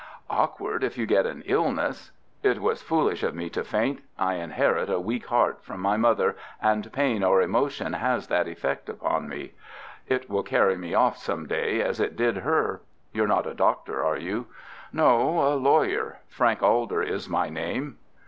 "Awkward 0.31 0.83
if 0.83 0.97
you 0.97 1.05
get 1.05 1.27
an 1.27 1.43
illness." 1.45 2.09
"It 2.41 2.59
was 2.59 2.81
foolish 2.81 3.21
of 3.21 3.35
me 3.35 3.51
to 3.51 3.63
faint. 3.63 4.01
I 4.17 4.33
inherit 4.33 4.89
a 4.89 4.99
weak 4.99 5.27
heart 5.27 5.63
from 5.63 5.79
my 5.79 5.95
mother, 5.95 6.35
and 6.59 6.91
pain 6.91 7.23
or 7.23 7.39
emotion 7.39 7.93
has 7.93 8.25
that 8.25 8.47
effect 8.47 8.89
upon 8.89 9.29
me. 9.29 9.51
It 10.07 10.27
will 10.27 10.41
carry 10.41 10.75
me 10.75 10.95
off 10.95 11.17
some 11.17 11.45
day, 11.45 11.83
as 11.83 11.99
it 11.99 12.15
did 12.15 12.37
her. 12.37 12.81
You're 13.13 13.27
not 13.27 13.45
a 13.45 13.53
doctor, 13.53 14.03
are 14.03 14.17
you?" 14.17 14.47
"No, 14.91 15.43
a 15.53 15.53
lawyer. 15.53 16.17
Frank 16.27 16.63
Alder 16.63 17.03
is 17.03 17.29
my 17.29 17.49
name." 17.49 17.99